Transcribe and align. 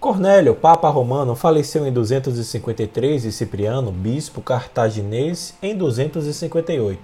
Cornélio, 0.00 0.54
Papa 0.54 0.88
Romano, 0.88 1.36
faleceu 1.36 1.86
em 1.86 1.92
253 1.92 3.26
e 3.26 3.30
Cipriano, 3.30 3.92
bispo 3.92 4.40
cartaginês, 4.40 5.52
em 5.62 5.76
258. 5.76 6.98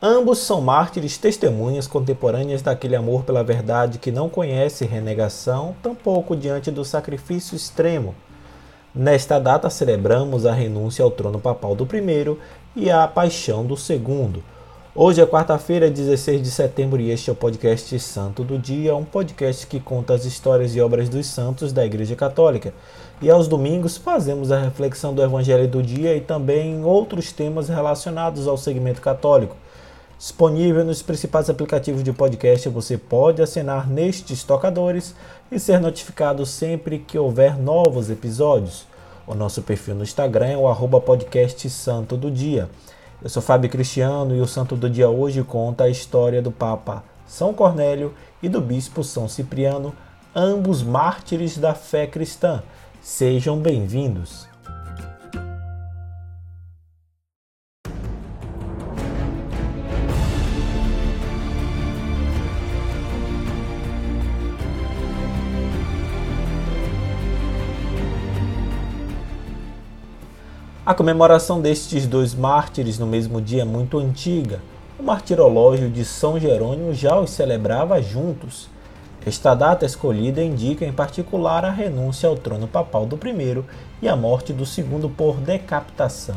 Ambos 0.00 0.38
são 0.38 0.60
mártires 0.60 1.18
testemunhas 1.18 1.88
contemporâneas 1.88 2.62
daquele 2.62 2.94
amor 2.94 3.24
pela 3.24 3.42
verdade 3.42 3.98
que 3.98 4.12
não 4.12 4.28
conhece 4.28 4.86
renegação, 4.86 5.74
tampouco 5.82 6.36
diante 6.36 6.70
do 6.70 6.84
sacrifício 6.84 7.56
extremo. 7.56 8.14
Nesta 8.94 9.40
data 9.40 9.68
celebramos 9.68 10.46
a 10.46 10.52
renúncia 10.52 11.04
ao 11.04 11.10
trono 11.10 11.40
papal 11.40 11.74
do 11.74 11.84
primeiro 11.84 12.38
e 12.76 12.88
a 12.88 13.08
paixão 13.08 13.66
do 13.66 13.76
segundo. 13.76 14.44
Hoje 14.94 15.22
é 15.22 15.26
quarta-feira, 15.26 15.90
16 15.90 16.42
de 16.42 16.50
setembro, 16.50 17.00
e 17.00 17.10
este 17.10 17.30
é 17.30 17.32
o 17.32 17.36
podcast 17.36 17.98
Santo 17.98 18.44
do 18.44 18.58
Dia, 18.58 18.94
um 18.94 19.06
podcast 19.06 19.66
que 19.66 19.80
conta 19.80 20.12
as 20.12 20.26
histórias 20.26 20.76
e 20.76 20.82
obras 20.82 21.08
dos 21.08 21.26
santos 21.28 21.72
da 21.72 21.82
Igreja 21.82 22.14
Católica. 22.14 22.74
E 23.22 23.30
aos 23.30 23.48
domingos 23.48 23.96
fazemos 23.96 24.52
a 24.52 24.60
reflexão 24.60 25.14
do 25.14 25.22
Evangelho 25.22 25.66
do 25.66 25.82
dia 25.82 26.14
e 26.14 26.20
também 26.20 26.84
outros 26.84 27.32
temas 27.32 27.70
relacionados 27.70 28.46
ao 28.46 28.58
segmento 28.58 29.00
católico. 29.00 29.56
Disponível 30.18 30.84
nos 30.84 31.00
principais 31.00 31.48
aplicativos 31.48 32.04
de 32.04 32.12
podcast, 32.12 32.68
você 32.68 32.98
pode 32.98 33.40
assinar 33.40 33.88
nestes 33.88 34.44
tocadores 34.44 35.14
e 35.50 35.58
ser 35.58 35.80
notificado 35.80 36.44
sempre 36.44 36.98
que 36.98 37.18
houver 37.18 37.58
novos 37.58 38.10
episódios. 38.10 38.84
O 39.26 39.34
nosso 39.34 39.62
perfil 39.62 39.94
no 39.94 40.02
Instagram 40.02 40.48
é 40.48 40.56
o 40.58 40.68
arroba 40.68 41.00
podcast 41.00 41.70
Santo 41.70 42.14
do 42.14 42.30
Dia. 42.30 42.68
Eu 43.22 43.28
sou 43.30 43.40
Fábio 43.40 43.70
Cristiano 43.70 44.34
e 44.34 44.40
o 44.40 44.48
santo 44.48 44.74
do 44.74 44.90
dia 44.90 45.08
hoje 45.08 45.44
conta 45.44 45.84
a 45.84 45.88
história 45.88 46.42
do 46.42 46.50
Papa 46.50 47.04
São 47.24 47.54
Cornélio 47.54 48.12
e 48.42 48.48
do 48.48 48.60
Bispo 48.60 49.04
São 49.04 49.28
Cipriano, 49.28 49.94
ambos 50.34 50.82
mártires 50.82 51.56
da 51.56 51.72
fé 51.72 52.04
cristã. 52.04 52.64
Sejam 53.00 53.60
bem-vindos. 53.60 54.51
A 70.84 70.94
comemoração 70.94 71.60
destes 71.60 72.08
dois 72.08 72.34
mártires 72.34 72.98
no 72.98 73.06
mesmo 73.06 73.40
dia 73.40 73.62
é 73.62 73.64
muito 73.64 73.98
antiga. 73.98 74.60
O 74.98 75.02
martirológio 75.04 75.88
de 75.88 76.04
São 76.04 76.40
Jerônimo 76.40 76.92
já 76.92 77.16
os 77.20 77.30
celebrava 77.30 78.02
juntos. 78.02 78.68
Esta 79.24 79.54
data 79.54 79.86
escolhida 79.86 80.42
indica 80.42 80.84
em 80.84 80.92
particular 80.92 81.64
a 81.64 81.70
renúncia 81.70 82.28
ao 82.28 82.34
trono 82.34 82.66
papal 82.66 83.06
do 83.06 83.16
primeiro 83.16 83.64
e 84.02 84.08
a 84.08 84.16
morte 84.16 84.52
do 84.52 84.66
segundo 84.66 85.08
por 85.08 85.36
decapitação. 85.36 86.34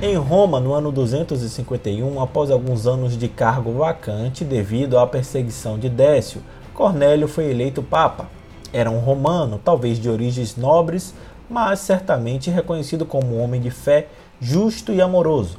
Em 0.00 0.14
Roma, 0.14 0.60
no 0.60 0.74
ano 0.74 0.92
251, 0.92 2.22
após 2.22 2.52
alguns 2.52 2.86
anos 2.86 3.18
de 3.18 3.26
cargo 3.26 3.72
vacante 3.72 4.44
devido 4.44 4.96
à 4.96 5.04
perseguição 5.04 5.76
de 5.76 5.88
Décio, 5.88 6.40
Cornélio 6.72 7.26
foi 7.26 7.50
eleito 7.50 7.82
papa. 7.82 8.28
Era 8.72 8.92
um 8.92 9.00
romano, 9.00 9.60
talvez 9.64 9.98
de 9.98 10.08
origens 10.08 10.54
nobres, 10.56 11.12
mas 11.50 11.80
certamente 11.80 12.48
reconhecido 12.48 13.04
como 13.04 13.34
um 13.34 13.42
homem 13.42 13.60
de 13.60 13.72
fé, 13.72 14.06
justo 14.40 14.92
e 14.92 15.00
amoroso. 15.00 15.58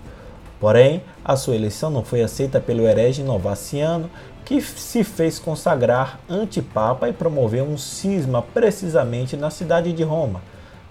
Porém, 0.57 1.03
a 1.23 1.35
sua 1.35 1.55
eleição 1.55 1.89
não 1.89 2.05
foi 2.05 2.21
aceita 2.21 2.61
pelo 2.61 2.87
herege 2.87 3.21
Novaciano, 3.21 4.09
que 4.45 4.61
se 4.61 5.03
fez 5.03 5.37
consagrar 5.37 6.17
antipapa 6.29 7.09
e 7.09 7.13
promoveu 7.13 7.65
um 7.65 7.77
cisma 7.77 8.41
precisamente 8.41 9.35
na 9.35 9.49
cidade 9.49 9.91
de 9.91 10.03
Roma. 10.03 10.41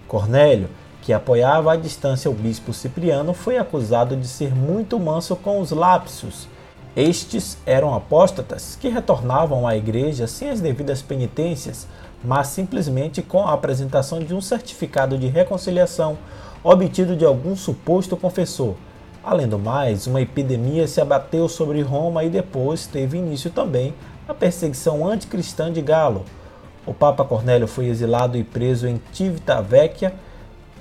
Cornélio 0.07 0.69
que 1.01 1.13
apoiava 1.13 1.73
à 1.73 1.75
distância 1.75 2.29
o 2.29 2.33
bispo 2.33 2.73
Cipriano, 2.73 3.33
foi 3.33 3.57
acusado 3.57 4.15
de 4.15 4.27
ser 4.27 4.53
muito 4.55 4.99
manso 4.99 5.35
com 5.35 5.59
os 5.59 5.71
lápsios. 5.71 6.47
Estes 6.95 7.57
eram 7.65 7.93
apóstatas 7.93 8.75
que 8.75 8.89
retornavam 8.89 9.67
à 9.67 9.77
igreja 9.77 10.27
sem 10.27 10.49
as 10.49 10.59
devidas 10.59 11.01
penitências, 11.01 11.87
mas 12.23 12.47
simplesmente 12.47 13.21
com 13.21 13.47
a 13.47 13.53
apresentação 13.53 14.19
de 14.19 14.33
um 14.33 14.41
certificado 14.41 15.17
de 15.17 15.27
reconciliação 15.27 16.17
obtido 16.63 17.15
de 17.15 17.23
algum 17.23 17.55
suposto 17.55 18.17
confessor. 18.17 18.75
Além 19.23 19.47
do 19.47 19.59
mais, 19.59 20.07
uma 20.07 20.21
epidemia 20.21 20.87
se 20.87 20.99
abateu 20.99 21.47
sobre 21.47 21.81
Roma 21.81 22.23
e 22.23 22.29
depois 22.29 22.87
teve 22.87 23.17
início 23.17 23.49
também 23.49 23.93
a 24.27 24.33
perseguição 24.33 25.07
anticristã 25.07 25.71
de 25.71 25.81
Galo. 25.81 26.25
O 26.85 26.93
Papa 26.93 27.23
Cornélio 27.23 27.67
foi 27.67 27.87
exilado 27.87 28.37
e 28.37 28.43
preso 28.43 28.87
em 28.87 29.01
Civitavecchia, 29.11 30.13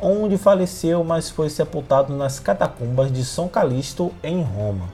onde 0.01 0.37
faleceu, 0.37 1.03
mas 1.03 1.31
foi 1.31 1.51
sepultado 1.51 2.15
nas 2.15 2.39
catacumbas 2.39 3.13
de 3.13 3.25
São 3.25 3.49
Calixto, 3.49 4.13
em 4.23 4.43
Roma. 4.43 4.87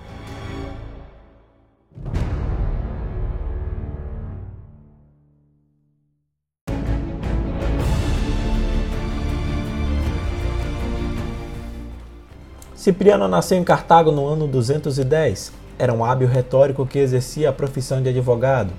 Cipriano 12.75 13.26
nasceu 13.26 13.56
em 13.56 13.64
Cartago 13.64 14.12
no 14.12 14.26
ano 14.26 14.47
210. 14.47 15.53
Era 15.78 15.93
um 15.93 16.04
hábil 16.04 16.28
retórico 16.28 16.84
que 16.84 16.98
exercia 16.98 17.48
a 17.48 17.53
profissão 17.53 18.03
de 18.03 18.10
advogado. 18.10 18.72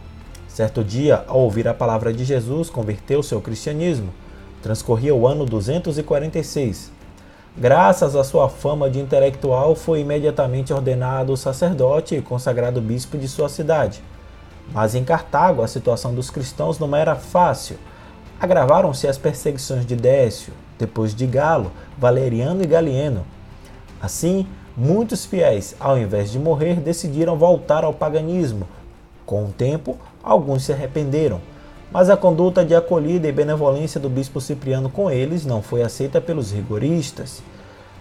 Certo 0.47 0.83
dia, 0.83 1.23
ao 1.27 1.39
ouvir 1.39 1.67
a 1.67 1.73
palavra 1.73 2.13
de 2.13 2.23
Jesus, 2.23 2.69
converteu-se 2.69 3.33
ao 3.33 3.41
cristianismo 3.41 4.13
Transcorria 4.65 5.13
o 5.13 5.27
ano 5.27 5.45
246. 5.45 6.91
Graças 7.55 8.15
à 8.15 8.23
sua 8.23 8.49
fama 8.49 8.89
de 8.89 8.99
intelectual, 8.99 9.75
foi 9.75 9.99
imediatamente 9.99 10.73
ordenado 10.73 11.37
sacerdote 11.37 12.15
e 12.15 12.21
consagrado 12.23 12.81
bispo 12.81 13.15
de 13.15 13.27
sua 13.27 13.47
cidade. 13.47 14.01
Mas 14.73 14.95
em 14.95 15.03
Cartago, 15.03 15.61
a 15.61 15.67
situação 15.67 16.15
dos 16.15 16.31
cristãos 16.31 16.79
não 16.79 16.95
era 16.95 17.13
fácil. 17.15 17.77
Agravaram-se 18.39 19.07
as 19.07 19.19
perseguições 19.19 19.85
de 19.85 19.95
Décio, 19.95 20.51
depois 20.79 21.13
de 21.13 21.27
Galo, 21.27 21.71
Valeriano 21.95 22.63
e 22.63 22.65
Galieno. 22.65 23.23
Assim, 24.01 24.47
muitos 24.75 25.27
fiéis, 25.27 25.75
ao 25.79 25.95
invés 25.95 26.31
de 26.31 26.39
morrer, 26.39 26.79
decidiram 26.79 27.37
voltar 27.37 27.83
ao 27.83 27.93
paganismo. 27.93 28.67
Com 29.27 29.45
o 29.45 29.51
tempo, 29.51 29.95
alguns 30.23 30.63
se 30.63 30.73
arrependeram 30.73 31.39
mas 31.91 32.09
a 32.09 32.17
conduta 32.17 32.65
de 32.65 32.75
acolhida 32.75 33.27
e 33.27 33.31
benevolência 33.31 33.99
do 33.99 34.09
bispo 34.09 34.41
Cipriano 34.41 34.89
com 34.89 35.09
eles 35.09 35.45
não 35.45 35.61
foi 35.61 35.81
aceita 35.81 36.19
pelos 36.19 36.51
rigoristas. 36.51 37.41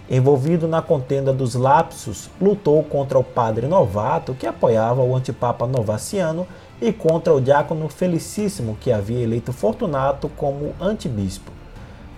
Envolvido 0.09 0.67
na 0.67 0.81
contenda 0.81 1.33
dos 1.33 1.55
lapsos, 1.55 2.29
lutou 2.39 2.83
contra 2.83 3.17
o 3.17 3.23
padre 3.23 3.67
novato, 3.67 4.35
que 4.35 4.45
apoiava 4.45 5.01
o 5.01 5.15
antipapa 5.15 5.65
Novaciano, 5.65 6.45
e 6.79 6.91
contra 6.91 7.33
o 7.33 7.41
diácono 7.41 7.89
Felicíssimo, 7.89 8.77
que 8.79 8.91
havia 8.91 9.23
eleito 9.23 9.51
Fortunato 9.51 10.29
como 10.29 10.73
antibispo. 10.79 11.51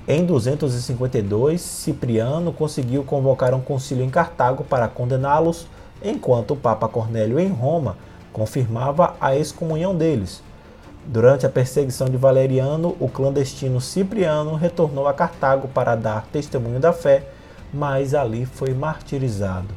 Em 0.08 0.26
252, 0.26 1.62
Cipriano 1.62 2.52
conseguiu 2.52 3.04
convocar 3.04 3.54
um 3.54 3.62
concílio 3.62 4.04
em 4.04 4.10
Cartago 4.10 4.64
para 4.64 4.88
condená-los, 4.88 5.68
enquanto 6.04 6.52
o 6.52 6.58
Papa 6.58 6.88
Cornélio 6.88 7.40
em 7.40 7.50
Roma 7.50 7.98
confirmava 8.32 9.16
a 9.20 9.36
excomunhão 9.36 9.96
deles. 9.96 10.42
Durante 11.10 11.46
a 11.46 11.50
perseguição 11.50 12.10
de 12.10 12.18
Valeriano, 12.18 12.98
o 13.00 13.08
clandestino 13.08 13.80
Cipriano 13.80 14.56
retornou 14.56 15.08
a 15.08 15.14
Cartago 15.14 15.70
para 15.70 15.96
dar 15.96 16.28
testemunho 16.34 16.82
da 16.82 16.92
fé, 16.92 17.30
mas 17.74 18.14
ali 18.14 18.46
foi 18.46 18.74
martirizado. 18.74 19.74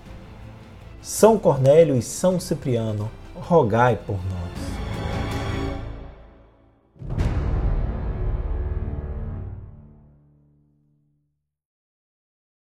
São 1.01 1.39
Cornélio 1.39 1.95
e 1.95 2.03
São 2.03 2.41
Cipriano, 2.41 3.09
rogai 3.37 3.97
por 3.97 4.17
nós. 4.17 4.50